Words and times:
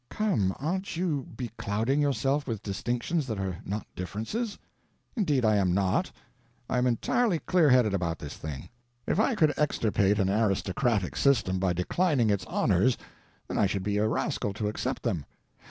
"Come, 0.09 0.55
aren't 0.59 0.97
you 0.97 1.27
beclouding 1.37 2.01
yourself 2.01 2.47
with 2.47 2.63
distinctions 2.63 3.27
that 3.27 3.37
are 3.39 3.59
not 3.63 3.85
differences?" 3.95 4.57
"Indeed 5.15 5.45
I 5.45 5.57
am 5.57 5.75
not. 5.75 6.11
I 6.67 6.79
am 6.79 6.87
entirely 6.87 7.37
clear 7.37 7.69
headed 7.69 7.93
about 7.93 8.17
this 8.17 8.35
thing. 8.35 8.69
If 9.05 9.19
I 9.19 9.35
could 9.35 9.53
extirpate 9.59 10.17
an 10.17 10.27
aristocratic 10.31 11.15
system 11.15 11.59
by 11.59 11.73
declining 11.73 12.31
its 12.31 12.47
honors, 12.47 12.97
then 13.47 13.59
I 13.59 13.67
should 13.67 13.83
be 13.83 13.97
a 13.97 14.07
rascal 14.07 14.53
to 14.53 14.69
accept 14.69 15.03
them. 15.03 15.23